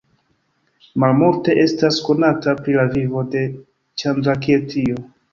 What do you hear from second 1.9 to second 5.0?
konata pri la vivo de Ĉandrakirtio.